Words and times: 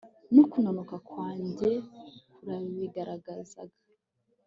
n'ukunanuka 0.33 0.95
kwanjye 1.09 1.71
kurabigaragaza 2.33 3.61